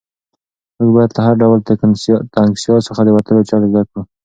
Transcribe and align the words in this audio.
موږ 0.77 0.89
باید 0.95 1.11
له 1.15 1.21
هر 1.25 1.35
ډول 1.41 1.59
تنګسیا 2.35 2.75
څخه 2.87 3.01
د 3.03 3.09
وتلو 3.15 3.47
چل 3.49 3.61
زده 3.71 3.81
کړو. 3.89 4.01